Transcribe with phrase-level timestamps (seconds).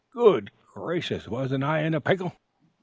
[0.13, 1.27] "Good gracious!
[1.27, 2.35] wasn't I in a pickle!